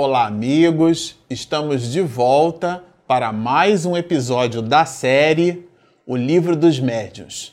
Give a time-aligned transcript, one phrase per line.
[0.00, 1.16] Olá, amigos!
[1.28, 5.68] Estamos de volta para mais um episódio da série
[6.06, 7.52] O Livro dos Médiuns.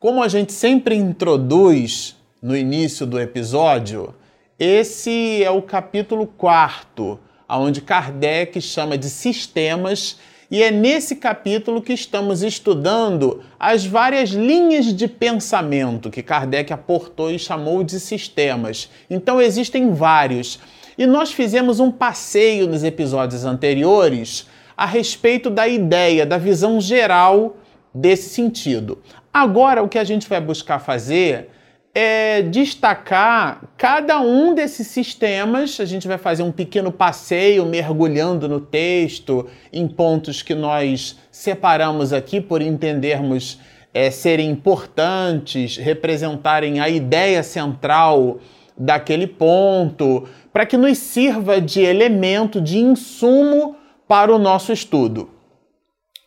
[0.00, 4.14] Como a gente sempre introduz no início do episódio,
[4.58, 10.18] esse é o capítulo quarto, onde Kardec chama de sistemas,
[10.50, 17.30] e é nesse capítulo que estamos estudando as várias linhas de pensamento que Kardec aportou
[17.30, 18.88] e chamou de sistemas.
[19.10, 20.58] Então existem vários.
[21.02, 27.56] E nós fizemos um passeio nos episódios anteriores a respeito da ideia, da visão geral
[27.92, 29.02] desse sentido.
[29.34, 31.48] Agora, o que a gente vai buscar fazer
[31.92, 35.80] é destacar cada um desses sistemas.
[35.80, 42.12] A gente vai fazer um pequeno passeio mergulhando no texto em pontos que nós separamos
[42.12, 43.58] aqui por entendermos
[43.92, 48.38] é, serem importantes, representarem a ideia central
[48.76, 55.30] daquele ponto, para que nos sirva de elemento, de insumo para o nosso estudo.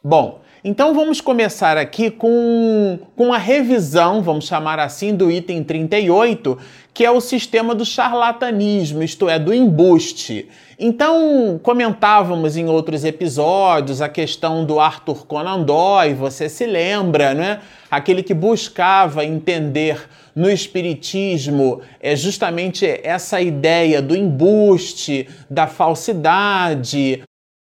[0.03, 6.57] Bom, então vamos começar aqui com, com a revisão, vamos chamar assim, do item 38,
[6.91, 10.49] que é o sistema do charlatanismo, isto é, do embuste.
[10.79, 17.59] Então, comentávamos em outros episódios a questão do Arthur Conan Doyle, você se lembra, né?
[17.91, 27.23] Aquele que buscava entender no espiritismo é justamente essa ideia do embuste, da falsidade,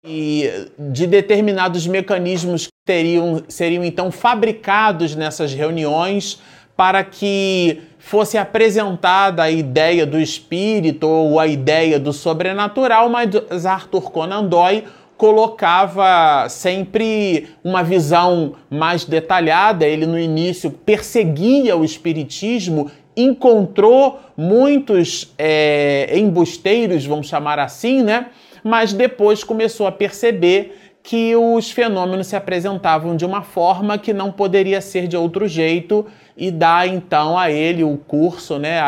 [0.05, 6.41] e de determinados mecanismos que teriam, seriam então fabricados nessas reuniões
[6.75, 14.11] para que fosse apresentada a ideia do espírito ou a ideia do sobrenatural, mas Arthur
[14.11, 14.85] Conan Doyle
[15.21, 19.87] colocava sempre uma visão mais detalhada.
[19.87, 28.29] Ele no início perseguia o espiritismo, encontrou muitos é, embusteiros, vamos chamar assim, né?
[28.65, 34.31] mas depois começou a perceber que os fenômenos se apresentavam de uma forma que não
[34.31, 36.07] poderia ser de outro jeito
[36.37, 38.81] e dá então a ele o curso, né,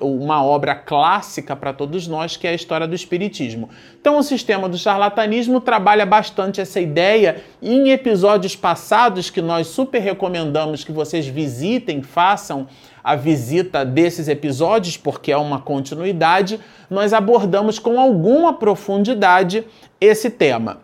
[0.00, 3.68] uma obra clássica para todos nós, que é a história do Espiritismo.
[4.00, 9.66] Então, o sistema do charlatanismo trabalha bastante essa ideia e em episódios passados que nós
[9.68, 12.66] super recomendamos que vocês visitem, façam
[13.02, 19.64] a visita desses episódios, porque é uma continuidade, nós abordamos com alguma profundidade
[20.00, 20.80] esse tema.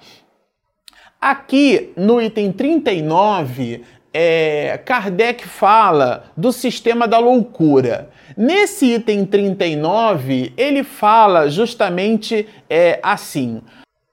[1.21, 3.82] Aqui no item 39,
[4.12, 8.10] é, Kardec fala do sistema da loucura.
[8.37, 13.62] Nesse item 39, ele fala justamente é, assim: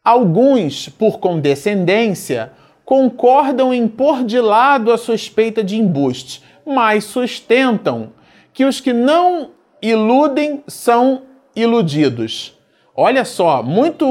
[0.03, 2.52] alguns, por condescendência,
[2.86, 8.12] concordam em pôr de lado a suspeita de embuste, mas sustentam
[8.53, 11.24] que os que não iludem são
[11.56, 12.58] iludidos.
[12.96, 14.06] Olha só, muito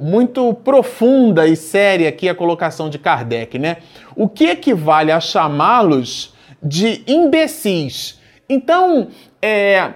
[0.00, 3.78] muito profunda e séria aqui a colocação de Kardec, né?
[4.14, 6.32] O que equivale a chamá-los
[6.62, 8.20] de imbecis?
[8.48, 9.08] Então,
[9.42, 9.90] é,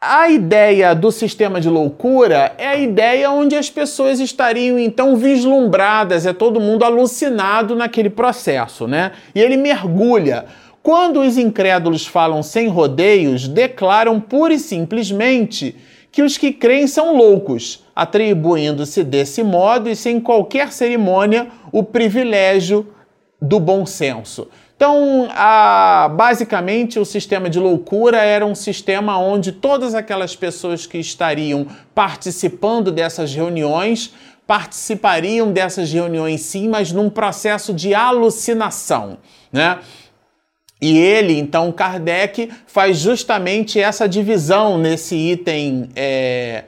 [0.00, 6.26] a ideia do sistema de loucura é a ideia onde as pessoas estariam então vislumbradas,
[6.26, 9.10] é todo mundo alucinado naquele processo, né?
[9.34, 10.44] E ele mergulha.
[10.80, 15.74] Quando os incrédulos falam sem rodeios, declaram pura e simplesmente
[16.16, 22.86] que os que creem são loucos, atribuindo-se desse modo e sem qualquer cerimônia o privilégio
[23.38, 24.48] do bom senso.
[24.74, 30.96] Então, a, basicamente, o sistema de loucura era um sistema onde todas aquelas pessoas que
[30.96, 34.14] estariam participando dessas reuniões
[34.46, 39.18] participariam dessas reuniões sim, mas num processo de alucinação,
[39.52, 39.80] né?
[40.80, 46.64] E ele, então, Kardec, faz justamente essa divisão nesse item é,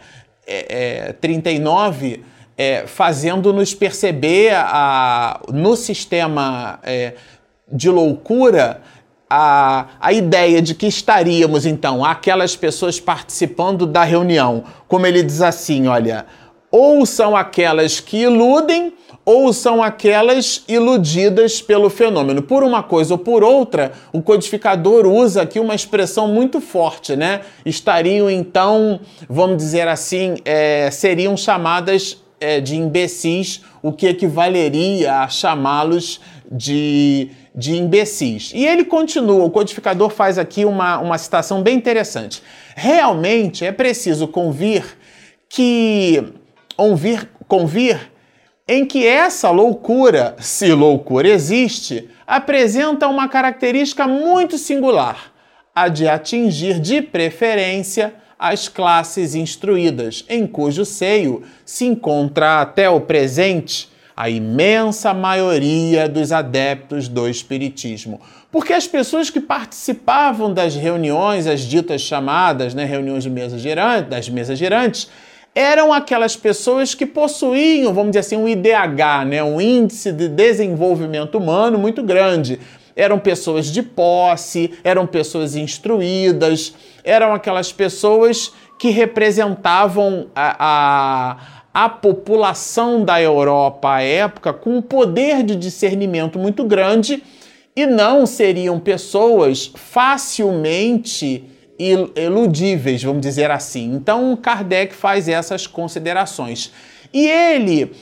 [0.47, 2.25] é, é, 39,
[2.57, 7.15] é, fazendo-nos perceber a, no sistema é,
[7.71, 8.81] de loucura
[9.29, 14.65] a, a ideia de que estaríamos, então, aquelas pessoas participando da reunião.
[14.88, 16.25] Como ele diz assim: olha,
[16.70, 18.93] ou são aquelas que iludem
[19.25, 22.41] ou são aquelas iludidas pelo fenômeno.
[22.41, 27.43] Por uma coisa ou por outra, o codificador usa aqui uma expressão muito forte, né?
[27.65, 35.29] Estariam então, vamos dizer assim, é, seriam chamadas é, de imbecis, o que equivaleria a
[35.29, 36.20] chamá-los
[36.50, 38.53] de, de imbecis.
[38.55, 42.43] E ele continua, o codificador faz aqui uma, uma citação bem interessante.
[42.75, 44.85] Realmente é preciso convir
[45.49, 46.25] que.
[46.79, 47.99] Convir, convir
[48.69, 55.33] em que essa loucura, se loucura existe, apresenta uma característica muito singular,
[55.75, 63.01] a de atingir de preferência as classes instruídas, em cujo seio se encontra até o
[63.01, 68.21] presente a imensa maioria dos adeptos do Espiritismo.
[68.53, 74.09] Porque as pessoas que participavam das reuniões, as ditas chamadas, né, reuniões de mesa gerante,
[74.09, 75.09] das mesas gerantes,
[75.58, 81.37] eram aquelas pessoas que possuíam, vamos dizer assim, um IDH, né, um índice de desenvolvimento
[81.37, 82.60] humano muito grande.
[82.94, 91.88] Eram pessoas de posse, eram pessoas instruídas, eram aquelas pessoas que representavam a, a a
[91.88, 97.22] população da Europa à época com um poder de discernimento muito grande
[97.76, 101.44] e não seriam pessoas facilmente
[101.79, 103.95] iludíveis, vamos dizer assim.
[103.95, 106.73] Então, Kardec faz essas considerações.
[107.13, 107.93] E ele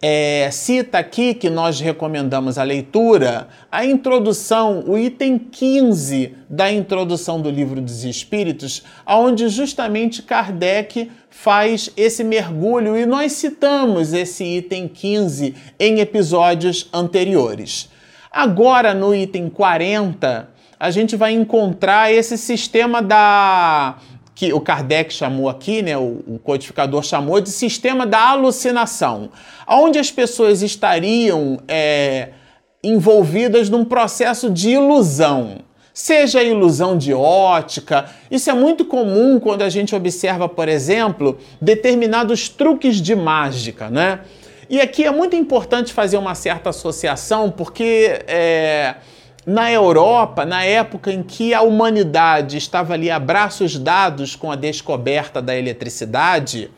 [0.00, 7.40] é, cita aqui que nós recomendamos a leitura, a introdução, o item 15 da introdução
[7.40, 14.86] do livro dos Espíritos, onde justamente Kardec faz esse mergulho e nós citamos esse item
[14.86, 17.88] 15 em episódios anteriores.
[18.30, 20.48] Agora, no item 40,
[20.78, 23.96] a gente vai encontrar esse sistema da
[24.34, 29.30] que o Kardec chamou aqui, né, o, codificador chamou de sistema da alucinação,
[29.66, 32.28] onde as pessoas estariam é,
[32.80, 35.58] envolvidas num processo de ilusão.
[35.92, 42.48] Seja ilusão de ótica, isso é muito comum quando a gente observa, por exemplo, determinados
[42.48, 44.20] truques de mágica, né?
[44.70, 48.94] E aqui é muito importante fazer uma certa associação, porque é,
[49.46, 54.56] na Europa, na época em que a humanidade estava ali a braços dados com a
[54.56, 56.70] descoberta da eletricidade,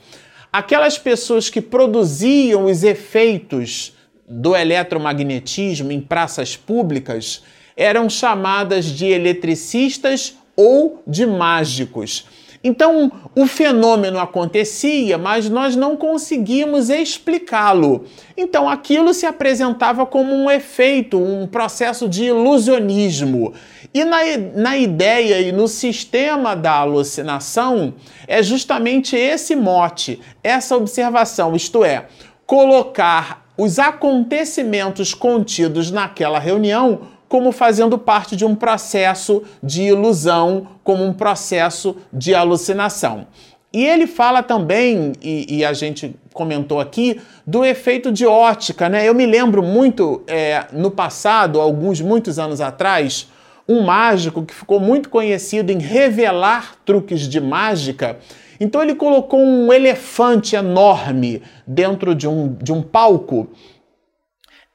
[0.53, 3.93] aquelas pessoas que produziam os efeitos
[4.29, 7.43] do eletromagnetismo em praças públicas
[7.77, 12.27] eram chamadas de eletricistas ou de mágicos.
[12.63, 18.05] Então, o fenômeno acontecia, mas nós não conseguimos explicá-lo.
[18.37, 23.55] Então, aquilo se apresentava como um efeito, um processo de ilusionismo.
[23.95, 24.19] E na,
[24.55, 27.95] na ideia e no sistema da alucinação,
[28.29, 32.09] é justamente esse mote, essa observação, isto é,
[32.45, 41.05] colocar os acontecimentos contidos naquela reunião como fazendo parte de um processo de ilusão, como
[41.05, 43.29] um processo de alucinação.
[43.73, 49.09] E ele fala também, e, e, a gente comentou aqui, do efeito de ótica, né?
[49.09, 53.29] Eu me lembro muito é, no passado, alguns muitos anos atrás,
[53.69, 58.19] um mágico que ficou muito conhecido em revelar truques de mágica.
[58.59, 63.49] Então ele colocou um elefante enorme dentro de um, de um palco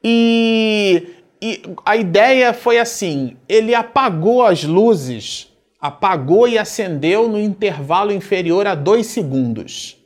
[0.08, 1.15] e
[1.46, 5.48] e a ideia foi assim: ele apagou as luzes,
[5.80, 9.96] apagou e acendeu no intervalo inferior a dois segundos.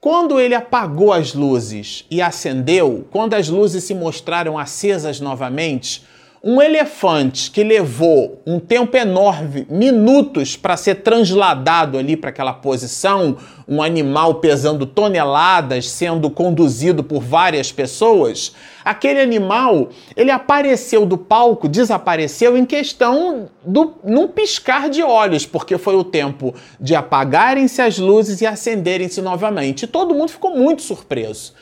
[0.00, 6.04] Quando ele apagou as luzes e acendeu, quando as luzes se mostraram acesas novamente,
[6.42, 13.36] um elefante que levou um tempo enorme, minutos, para ser transladado ali para aquela posição,
[13.68, 21.68] um animal pesando toneladas, sendo conduzido por várias pessoas, aquele animal, ele apareceu do palco,
[21.68, 27.98] desapareceu em questão do num piscar de olhos, porque foi o tempo de apagarem-se as
[27.98, 29.82] luzes e acenderem-se novamente.
[29.82, 31.52] E todo mundo ficou muito surpreso.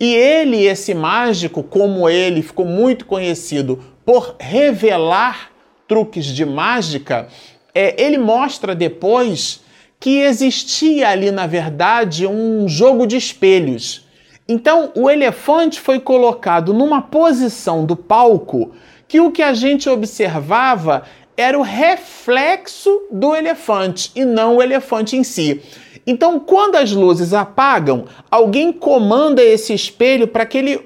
[0.00, 5.50] E ele, esse mágico, como ele, ficou muito conhecido por revelar
[5.86, 7.28] truques de mágica,
[7.74, 9.60] é, ele mostra depois
[10.00, 14.08] que existia ali, na verdade, um jogo de espelhos.
[14.48, 18.72] Então, o elefante foi colocado numa posição do palco
[19.06, 21.02] que o que a gente observava
[21.36, 25.60] era o reflexo do elefante e não o elefante em si.
[26.06, 30.80] Então, quando as luzes apagam, alguém comanda esse espelho para que ele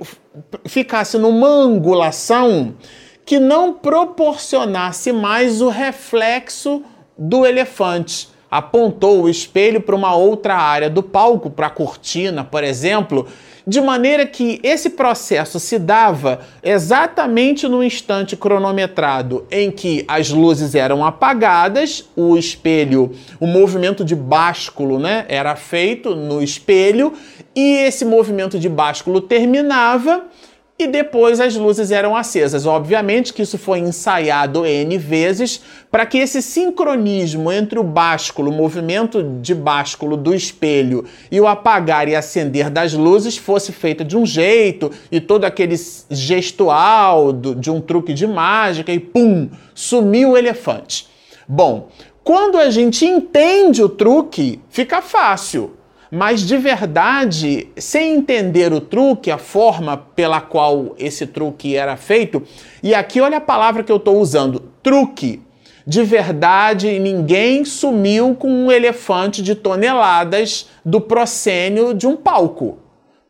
[0.67, 2.75] ficasse numa angulação
[3.25, 6.83] que não proporcionasse mais o reflexo
[7.17, 8.29] do elefante.
[8.50, 13.26] Apontou o espelho para uma outra área do palco, para a cortina, por exemplo,
[13.67, 20.75] de maneira que esse processo se dava exatamente no instante cronometrado em que as luzes
[20.75, 27.12] eram apagadas, o espelho, o movimento de básculo, né, era feito no espelho
[27.55, 30.25] e esse movimento de básculo terminava
[30.82, 32.66] e depois as luzes eram acesas.
[32.66, 35.60] Obviamente que isso foi ensaiado N vezes
[35.90, 41.46] para que esse sincronismo entre o básculo, o movimento de básculo do espelho e o
[41.46, 45.76] apagar e acender das luzes fosse feito de um jeito e todo aquele
[46.10, 51.08] gestual do, de um truque de mágica e pum, sumiu o elefante.
[51.48, 51.88] Bom,
[52.24, 55.72] Quando a gente entende o truque, fica fácil.
[56.14, 62.42] Mas de verdade, sem entender o truque, a forma pela qual esse truque era feito,
[62.83, 65.40] e aqui olha a palavra que eu estou usando: truque.
[65.87, 72.78] De verdade, ninguém sumiu com um elefante de toneladas do proscênio de um palco.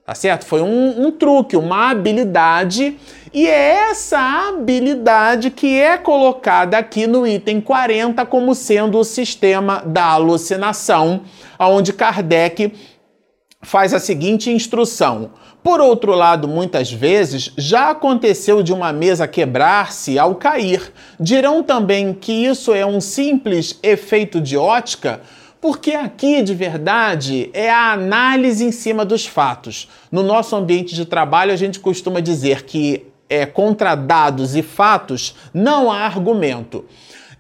[0.05, 0.45] Tá certo?
[0.45, 2.99] Foi um, um truque, uma habilidade,
[3.33, 9.83] e é essa habilidade que é colocada aqui no item 40 como sendo o sistema
[9.87, 11.23] da alucinação,
[11.69, 12.73] onde Kardec
[13.61, 15.31] faz a seguinte instrução.
[15.63, 20.93] Por outro lado, muitas vezes já aconteceu de uma mesa quebrar-se ao cair.
[21.21, 25.21] Dirão também que isso é um simples efeito de ótica
[25.63, 29.89] porque aqui, de verdade, é a análise em cima dos fatos.
[30.11, 35.37] No nosso ambiente de trabalho, a gente costuma dizer que é, contra dados e fatos
[35.55, 36.85] não há argumento.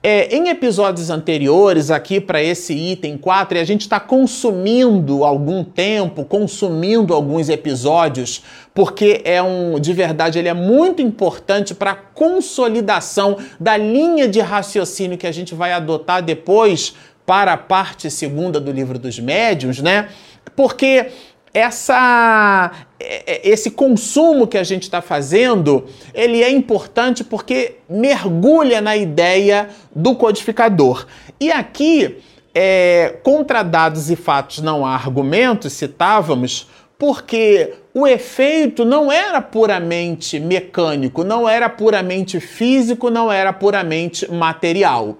[0.04, 6.24] É, em episódios anteriores, aqui para esse item 4, a gente está consumindo algum tempo,
[6.24, 8.42] consumindo alguns episódios,
[8.74, 14.40] porque é um, de verdade, ele é muito importante para a consolidação da linha de
[14.40, 19.80] raciocínio que a gente vai adotar depois para a parte segunda do livro dos médiuns,
[19.80, 20.08] né?
[20.56, 21.12] Porque
[21.54, 28.80] essa é, é, esse consumo que a gente está fazendo, ele é importante porque mergulha
[28.80, 31.06] na ideia do codificador.
[31.38, 32.18] E aqui,
[32.54, 36.68] é, contra dados e fatos não há argumentos, citávamos,
[36.98, 45.18] porque o efeito não era puramente mecânico, não era puramente físico, não era puramente material.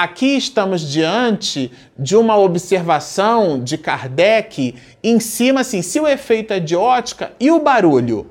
[0.00, 6.60] Aqui estamos diante de uma observação de Kardec em cima, assim, se o efeito é
[6.60, 8.30] de ótica e o barulho.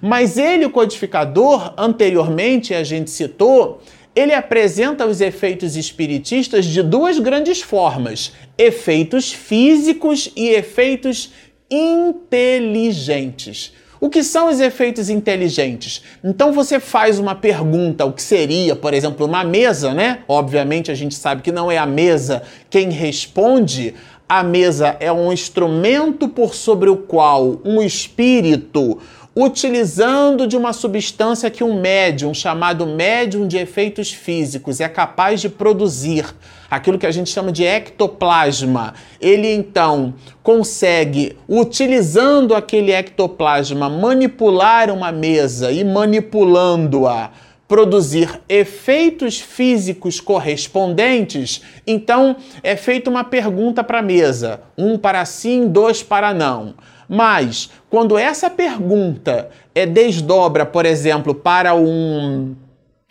[0.00, 3.82] Mas ele, o codificador, anteriormente a gente citou,
[4.14, 11.32] ele apresenta os efeitos espiritistas de duas grandes formas: efeitos físicos e efeitos
[11.68, 13.72] inteligentes.
[14.00, 16.02] O que são os efeitos inteligentes?
[16.22, 20.20] Então você faz uma pergunta, o que seria, por exemplo, uma mesa, né?
[20.28, 23.94] Obviamente a gente sabe que não é a mesa quem responde.
[24.28, 28.98] A mesa é um instrumento por sobre o qual um espírito
[29.40, 35.48] utilizando de uma substância que um médium, chamado médium de efeitos físicos, é capaz de
[35.48, 36.24] produzir,
[36.68, 38.94] aquilo que a gente chama de ectoplasma.
[39.20, 47.30] Ele então consegue, utilizando aquele ectoplasma, manipular uma mesa e manipulando-a
[47.68, 55.68] produzir efeitos físicos correspondentes, então é feita uma pergunta para a mesa: um para sim,
[55.68, 56.74] dois para não.
[57.08, 62.54] Mas quando essa pergunta é desdobra, por exemplo, para um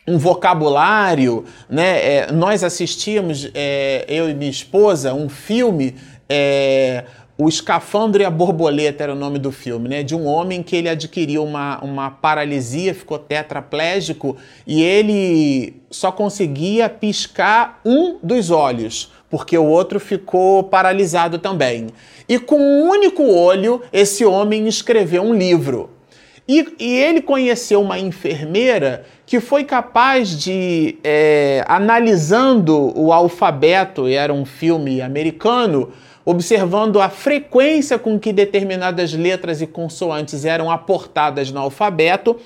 [0.08, 2.16] um vocabulário, né?
[2.16, 5.96] É, nós assistimos, é, eu e minha esposa, um filme,
[6.30, 7.04] é,
[7.38, 10.04] o Escafandro e a Borboleta era o nome do filme, né?
[10.04, 16.88] De um homem que ele adquiriu uma, uma paralisia, ficou tetraplégico e ele só conseguia
[16.88, 21.88] piscar um dos olhos porque o outro ficou paralisado também.
[22.28, 25.90] E com um único olho, esse homem escreveu um livro.
[26.48, 34.14] E, e ele conheceu uma enfermeira que foi capaz de, é, analisando o alfabeto, e
[34.14, 35.92] era um filme americano,
[36.24, 42.38] observando a frequência com que determinadas letras e consoantes eram aportadas no alfabeto,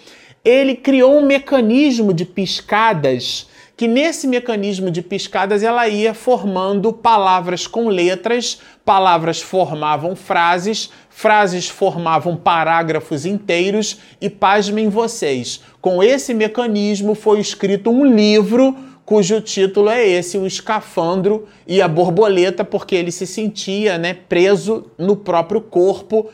[0.43, 3.47] ele criou um mecanismo de piscadas
[3.81, 11.67] que nesse mecanismo de piscadas ela ia formando palavras com letras, palavras formavam frases, frases
[11.67, 19.89] formavam parágrafos inteiros e pasmem vocês, com esse mecanismo foi escrito um livro cujo título
[19.89, 25.59] é esse, o escafandro e a borboleta, porque ele se sentia né, preso no próprio
[25.59, 26.29] corpo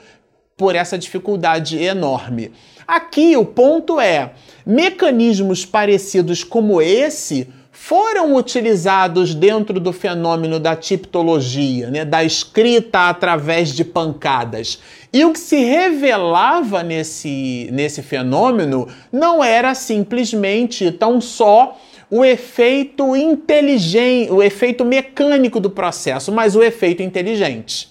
[0.58, 2.52] por essa dificuldade enorme.
[2.88, 4.32] Aqui o ponto é:
[4.66, 13.70] mecanismos parecidos como esse foram utilizados dentro do fenômeno da tipologia, né, da escrita através
[13.70, 14.80] de pancadas.
[15.14, 21.78] E o que se revelava nesse, nesse fenômeno não era simplesmente tão só
[22.10, 27.90] o efeito inteligente, o efeito mecânico do processo, mas o efeito inteligente.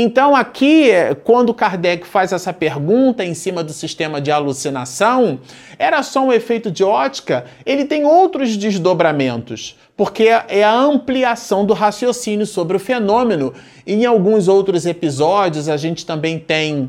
[0.00, 0.90] Então, aqui,
[1.24, 5.40] quando Kardec faz essa pergunta em cima do sistema de alucinação,
[5.76, 7.46] era só um efeito de ótica?
[7.66, 13.52] Ele tem outros desdobramentos, porque é a ampliação do raciocínio sobre o fenômeno.
[13.84, 16.88] Em alguns outros episódios, a gente também tem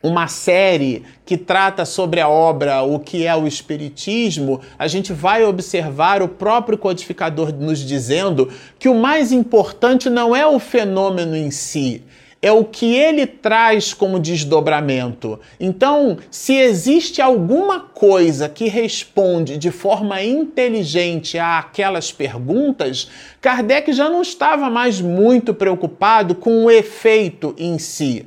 [0.00, 5.44] uma série que trata sobre a obra O que é o Espiritismo, a gente vai
[5.44, 8.48] observar o próprio codificador nos dizendo
[8.78, 12.02] que o mais importante não é o fenômeno em si,
[12.42, 15.38] é o que ele traz como desdobramento.
[15.60, 23.08] Então, se existe alguma coisa que responde de forma inteligente àquelas perguntas,
[23.40, 28.26] Kardec já não estava mais muito preocupado com o efeito em si.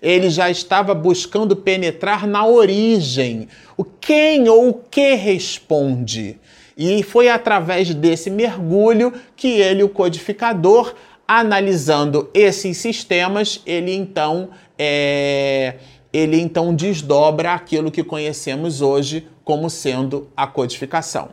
[0.00, 6.38] Ele já estava buscando penetrar na origem, o quem ou o que responde.
[6.74, 10.94] E foi através desse mergulho que ele, o codificador,
[11.38, 15.76] analisando esses sistemas, ele então é,
[16.12, 21.28] ele então desdobra aquilo que conhecemos hoje como sendo a codificação.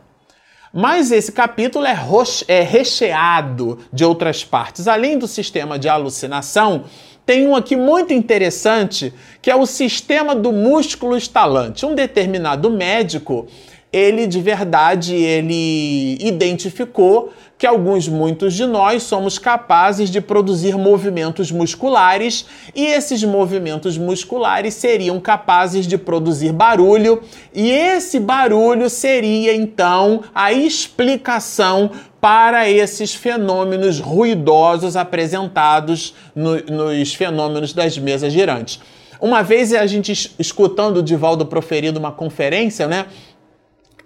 [0.72, 1.98] Mas esse capítulo é,
[2.46, 4.86] é recheado de outras partes.
[4.86, 6.84] Além do sistema de alucinação,
[7.26, 9.12] tem um aqui muito interessante,
[9.42, 11.84] que é o sistema do músculo estalante.
[11.84, 13.48] Um determinado médico,
[13.92, 21.50] ele de verdade, ele identificou que alguns, muitos de nós somos capazes de produzir movimentos
[21.50, 27.20] musculares e esses movimentos musculares seriam capazes de produzir barulho
[27.52, 37.72] e esse barulho seria então a explicação para esses fenômenos ruidosos apresentados no, nos fenômenos
[37.72, 38.80] das mesas girantes.
[39.20, 43.06] Uma vez a gente escutando o Divaldo proferindo uma conferência, né?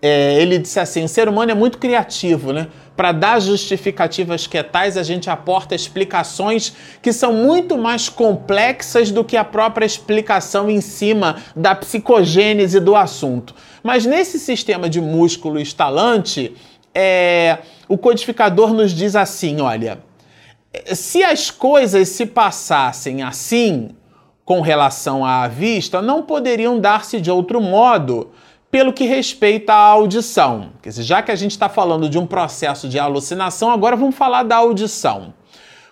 [0.05, 2.67] É, ele disse assim: o ser humano é muito criativo, né?
[2.97, 9.23] Para dar justificativas que tais, a gente aporta explicações que são muito mais complexas do
[9.23, 13.55] que a própria explicação em cima da psicogênese do assunto.
[13.81, 16.53] Mas nesse sistema de músculo estalante,
[16.93, 20.01] é, o codificador nos diz assim: olha,
[20.87, 23.91] se as coisas se passassem assim
[24.45, 28.33] com relação à vista, não poderiam dar-se de outro modo
[28.73, 30.71] pelo que respeita à audição.
[30.83, 34.57] Já que a gente está falando de um processo de alucinação, agora vamos falar da
[34.57, 35.35] audição.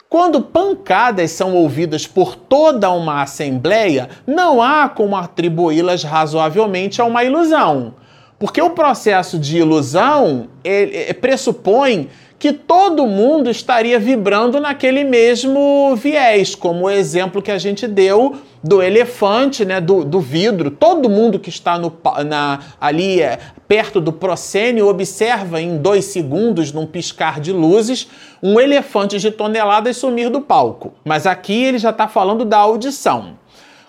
[0.09, 7.23] Quando pancadas são ouvidas por toda uma assembleia, não há como atribuí-las razoavelmente a uma
[7.23, 7.95] ilusão.
[8.39, 12.09] Porque o processo de ilusão ele, pressupõe
[12.41, 18.35] que todo mundo estaria vibrando naquele mesmo viés, como o exemplo que a gente deu
[18.65, 20.71] do elefante, né, do, do vidro.
[20.71, 21.93] Todo mundo que está no,
[22.27, 28.09] na, ali é, perto do proscênio observa em dois segundos, num piscar de luzes,
[28.43, 30.95] um elefante de toneladas sumir do palco.
[31.05, 33.39] Mas aqui ele já está falando da audição.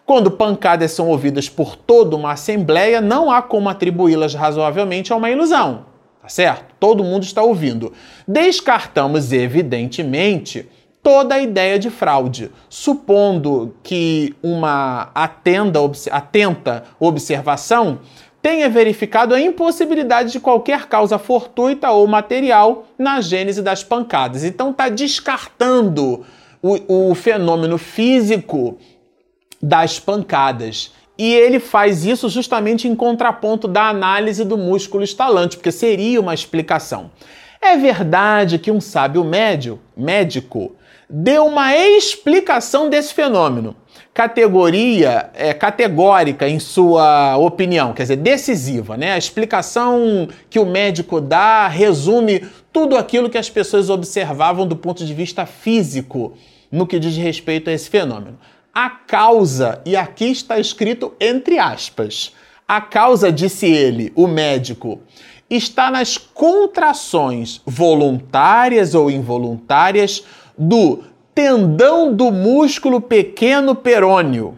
[0.05, 5.29] Quando pancadas são ouvidas por toda uma assembleia, não há como atribuí-las razoavelmente a uma
[5.29, 5.90] ilusão.
[6.21, 6.75] Tá certo?
[6.79, 7.91] Todo mundo está ouvindo.
[8.27, 10.69] Descartamos, evidentemente,
[11.01, 15.79] toda a ideia de fraude, supondo que uma atenda,
[16.11, 17.99] atenta observação
[18.41, 24.43] tenha verificado a impossibilidade de qualquer causa fortuita ou material na gênese das pancadas.
[24.43, 26.25] Então está descartando
[26.61, 28.77] o, o fenômeno físico
[29.61, 35.71] das pancadas e ele faz isso justamente em contraponto da análise do músculo estalante, porque
[35.71, 37.11] seria uma explicação.
[37.61, 40.71] É verdade que um sábio médio, médico
[41.07, 43.75] deu uma explicação desse fenômeno,
[44.11, 49.11] categoria é, categórica em sua opinião, quer dizer, decisiva, né?
[49.11, 55.05] A explicação que o médico dá resume tudo aquilo que as pessoas observavam do ponto
[55.05, 56.35] de vista físico
[56.71, 58.39] no que diz respeito a esse fenômeno.
[58.73, 62.33] A causa, e aqui está escrito entre aspas,
[62.65, 65.01] a causa, disse ele, o médico,
[65.49, 70.23] está nas contrações voluntárias ou involuntárias
[70.57, 71.03] do
[71.35, 74.57] tendão do músculo pequeno perônio.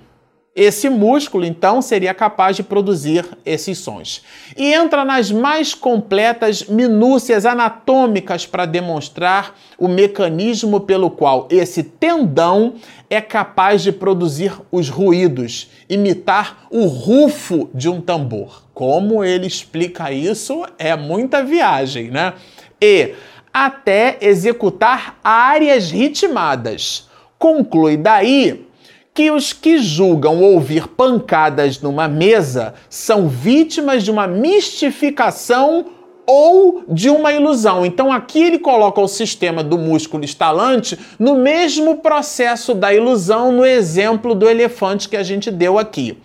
[0.55, 4.23] Esse músculo, então, seria capaz de produzir esses sons.
[4.55, 12.75] E entra nas mais completas minúcias anatômicas para demonstrar o mecanismo pelo qual esse tendão
[13.09, 18.61] é capaz de produzir os ruídos, imitar o rufo de um tambor.
[18.75, 22.33] Como ele explica isso é muita viagem, né?
[22.79, 23.15] E
[23.51, 27.09] até executar áreas ritmadas.
[27.39, 28.67] Conclui daí
[29.13, 35.85] que os que julgam ouvir pancadas numa mesa são vítimas de uma mistificação
[36.25, 37.85] ou de uma ilusão.
[37.85, 43.65] Então aqui ele coloca o sistema do músculo estalante no mesmo processo da ilusão no
[43.65, 46.17] exemplo do elefante que a gente deu aqui.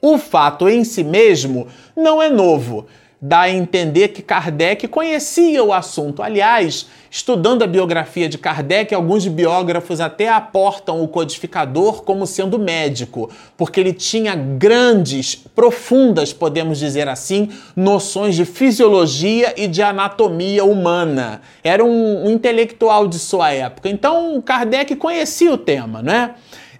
[0.00, 2.86] O fato em si mesmo não é novo.
[3.24, 6.24] Dá a entender que Kardec conhecia o assunto.
[6.24, 13.30] Aliás, estudando a biografia de Kardec, alguns biógrafos até aportam o codificador como sendo médico,
[13.56, 21.42] porque ele tinha grandes, profundas, podemos dizer assim, noções de fisiologia e de anatomia humana.
[21.62, 23.88] Era um, um intelectual de sua época.
[23.88, 26.34] Então, Kardec conhecia o tema, não é?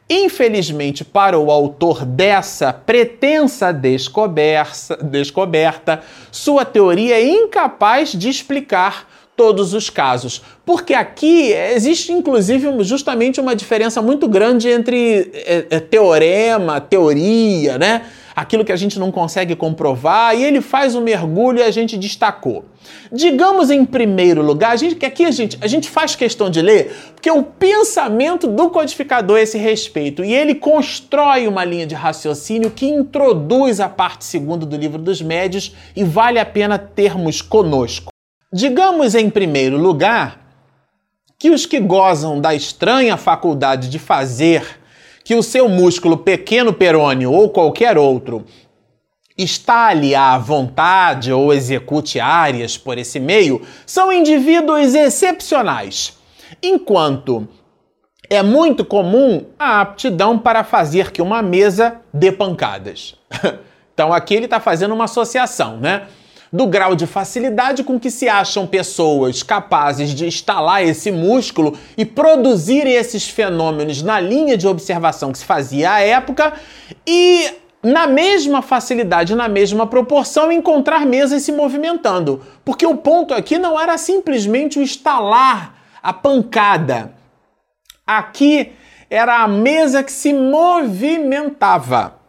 [0.09, 9.89] Infelizmente, para o autor dessa pretensa descoberta, sua teoria é incapaz de explicar todos os
[9.89, 10.43] casos.
[10.65, 18.03] Porque aqui existe, inclusive, justamente uma diferença muito grande entre é, é, teorema, teoria, né?
[18.35, 21.97] Aquilo que a gente não consegue comprovar, e ele faz um mergulho e a gente
[21.97, 22.65] destacou.
[23.13, 26.61] Digamos em primeiro lugar, a gente, que aqui a gente, a gente faz questão de
[26.61, 31.95] ler, porque o pensamento do codificador é esse respeito, e ele constrói uma linha de
[31.95, 37.41] raciocínio que introduz a parte segunda do livro dos médios e vale a pena termos
[37.41, 38.13] conosco.
[38.53, 40.43] Digamos em primeiro lugar
[41.39, 44.82] que os que gozam da estranha faculdade de fazer
[45.25, 48.45] que o seu músculo pequeno perônio ou qualquer outro
[49.37, 56.19] está ali à vontade ou execute áreas por esse meio, são indivíduos excepcionais,
[56.63, 57.49] enquanto
[58.29, 63.15] é muito comum a aptidão para fazer que uma mesa dê pancadas.
[63.93, 66.07] então aqui ele está fazendo uma associação, né?
[66.53, 72.05] Do grau de facilidade com que se acham pessoas capazes de instalar esse músculo e
[72.05, 76.53] produzir esses fenômenos na linha de observação que se fazia à época
[77.07, 77.51] e
[77.83, 82.41] na mesma facilidade, na mesma proporção, encontrar mesas se movimentando.
[82.65, 87.13] Porque o ponto aqui não era simplesmente o instalar a pancada.
[88.07, 88.73] Aqui
[89.11, 92.22] era a mesa que se movimentava.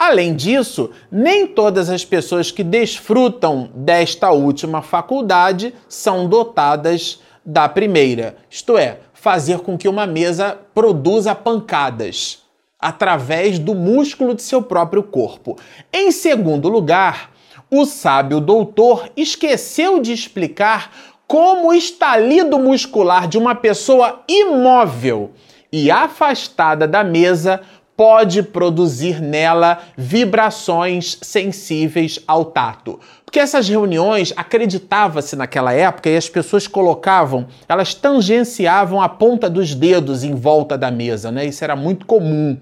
[0.00, 8.36] Além disso, nem todas as pessoas que desfrutam desta última faculdade são dotadas da primeira,
[8.48, 12.38] isto é, fazer com que uma mesa produza pancadas
[12.78, 15.58] através do músculo de seu próprio corpo.
[15.92, 17.30] Em segundo lugar,
[17.70, 20.90] o sábio doutor esqueceu de explicar
[21.26, 25.32] como o estalido muscular de uma pessoa imóvel
[25.70, 27.60] e afastada da mesa
[28.00, 32.98] pode produzir nela vibrações sensíveis ao tato.
[33.26, 39.74] Porque essas reuniões, acreditava-se naquela época, e as pessoas colocavam, elas tangenciavam a ponta dos
[39.74, 41.44] dedos em volta da mesa, né?
[41.44, 42.56] Isso era muito comum.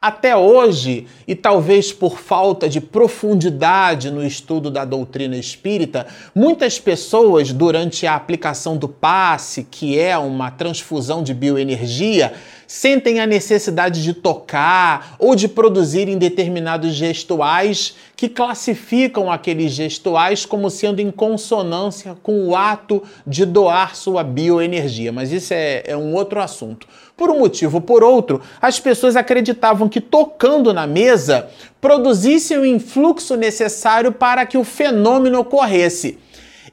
[0.00, 7.54] Até hoje, e talvez por falta de profundidade no estudo da doutrina espírita, muitas pessoas,
[7.54, 12.34] durante a aplicação do passe, que é uma transfusão de bioenergia,
[12.66, 20.70] sentem a necessidade de tocar ou de produzirem determinados gestuais que classificam aqueles gestuais como
[20.70, 25.12] sendo em consonância com o ato de doar sua bioenergia.
[25.12, 26.86] Mas isso é, é um outro assunto.
[27.16, 31.48] Por um motivo ou por outro, as pessoas acreditavam que tocando na mesa
[31.80, 36.18] produzisse o influxo necessário para que o fenômeno ocorresse.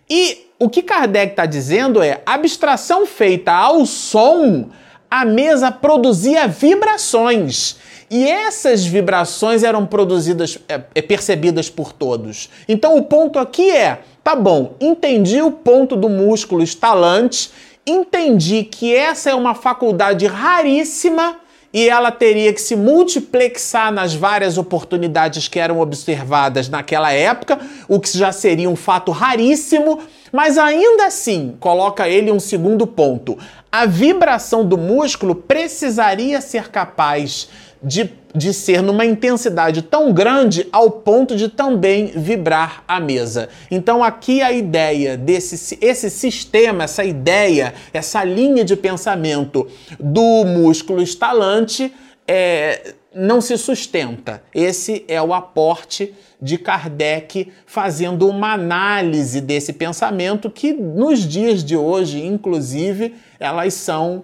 [0.09, 4.69] E o que Kardec está dizendo é abstração feita ao som
[5.11, 7.75] a mesa produzia vibrações.
[8.09, 12.49] E essas vibrações eram produzidas, é, é, percebidas por todos.
[12.67, 17.51] Então o ponto aqui é: tá bom, entendi o ponto do músculo estalante,
[17.85, 21.37] entendi que essa é uma faculdade raríssima
[21.73, 27.99] e ela teria que se multiplexar nas várias oportunidades que eram observadas naquela época, o
[27.99, 29.99] que já seria um fato raríssimo,
[30.31, 33.37] mas ainda assim coloca ele um segundo ponto.
[33.71, 37.49] A vibração do músculo precisaria ser capaz
[37.83, 43.49] de, de ser numa intensidade tão grande ao ponto de também vibrar a mesa.
[43.69, 49.67] Então aqui a ideia desse esse sistema, essa ideia, essa linha de pensamento
[49.99, 51.93] do músculo estalante
[52.27, 54.41] é, não se sustenta.
[54.53, 61.75] Esse é o aporte de Kardec fazendo uma análise desse pensamento que nos dias de
[61.75, 64.23] hoje, inclusive, elas são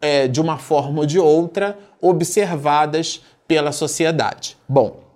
[0.00, 4.56] é, de uma forma ou de outra observadas pela sociedade.
[4.68, 5.07] Bom,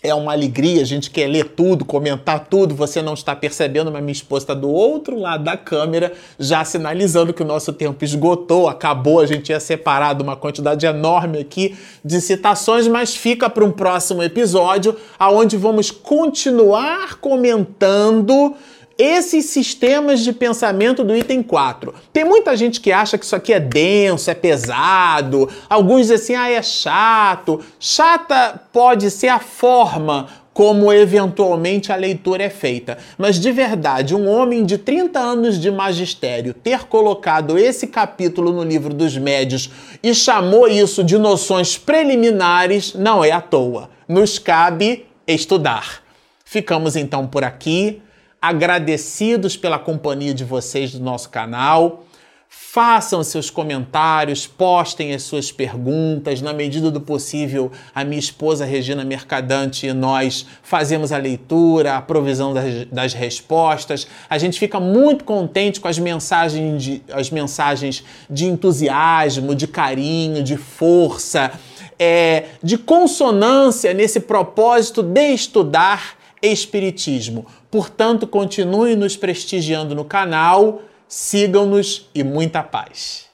[0.00, 4.00] é uma alegria, a gente quer ler tudo, comentar tudo, você não está percebendo, mas
[4.00, 8.68] minha esposa está do outro lado da câmera, já sinalizando que o nosso tempo esgotou,
[8.68, 13.72] acabou, a gente tinha separado uma quantidade enorme aqui de citações, mas fica para um
[13.72, 18.54] próximo episódio, aonde vamos continuar comentando
[18.98, 21.94] esses sistemas de pensamento do item 4.
[22.12, 26.34] Tem muita gente que acha que isso aqui é denso, é pesado, alguns dizem assim,
[26.34, 27.60] ah, é chato.
[27.78, 30.26] Chata pode ser a forma
[30.58, 32.98] como eventualmente a leitura é feita.
[33.16, 38.64] Mas de verdade, um homem de 30 anos de magistério ter colocado esse capítulo no
[38.64, 39.70] livro dos médios
[40.02, 43.88] e chamou isso de noções preliminares não é à toa.
[44.08, 46.02] Nos cabe estudar.
[46.44, 48.02] Ficamos então por aqui,
[48.40, 52.04] agradecidos pela companhia de vocês do nosso canal.
[52.50, 56.40] Façam seus comentários, postem as suas perguntas.
[56.40, 62.00] Na medida do possível, a minha esposa Regina Mercadante e nós fazemos a leitura, a
[62.00, 64.06] provisão das, das respostas.
[64.30, 70.42] A gente fica muito contente com as mensagens, de, as mensagens de entusiasmo, de carinho,
[70.42, 71.52] de força,
[71.98, 77.46] é, de consonância nesse propósito de estudar Espiritismo.
[77.70, 83.27] Portanto, continue nos prestigiando no canal Sigam-nos e muita paz.